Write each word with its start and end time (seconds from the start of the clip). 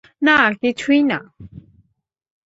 না 0.21 0.37
কিছুই 0.61 1.01
না? 1.03 1.19